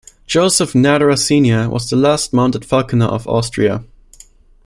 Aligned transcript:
Joseph 0.25 0.73
Natterer 0.73 1.15
Senior 1.15 1.69
was 1.69 1.87
the 1.87 1.95
last 1.95 2.33
mounted 2.33 2.65
falconer 2.65 3.05
of 3.05 3.27
Austria. 3.27 3.83